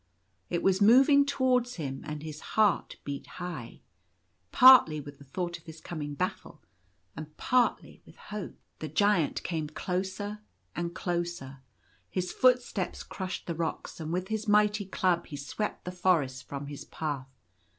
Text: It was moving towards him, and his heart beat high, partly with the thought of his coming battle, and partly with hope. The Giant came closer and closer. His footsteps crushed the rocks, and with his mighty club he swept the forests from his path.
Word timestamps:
It 0.49 0.63
was 0.63 0.81
moving 0.81 1.27
towards 1.27 1.75
him, 1.75 2.01
and 2.07 2.23
his 2.23 2.39
heart 2.57 2.95
beat 3.03 3.27
high, 3.37 3.81
partly 4.51 4.99
with 4.99 5.19
the 5.19 5.23
thought 5.23 5.59
of 5.59 5.65
his 5.65 5.79
coming 5.79 6.15
battle, 6.15 6.59
and 7.15 7.37
partly 7.37 8.01
with 8.03 8.15
hope. 8.15 8.55
The 8.79 8.87
Giant 8.87 9.43
came 9.43 9.69
closer 9.69 10.39
and 10.75 10.95
closer. 10.95 11.59
His 12.09 12.31
footsteps 12.31 13.03
crushed 13.03 13.45
the 13.45 13.53
rocks, 13.53 13.99
and 13.99 14.11
with 14.11 14.29
his 14.29 14.47
mighty 14.47 14.85
club 14.85 15.27
he 15.27 15.37
swept 15.37 15.85
the 15.85 15.91
forests 15.91 16.41
from 16.41 16.65
his 16.65 16.83
path. 16.83 17.29